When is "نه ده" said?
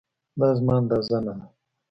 1.25-1.43